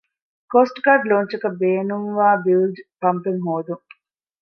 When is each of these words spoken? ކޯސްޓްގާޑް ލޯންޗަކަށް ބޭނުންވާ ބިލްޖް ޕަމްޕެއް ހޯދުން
ކޯސްޓްގާޑް 0.51 1.05
ލޯންޗަކަށް 1.09 1.57
ބޭނުންވާ 1.61 2.27
ބިލްޖް 2.45 2.79
ޕަމްޕެއް 3.01 3.41
ހޯދުން 3.45 3.85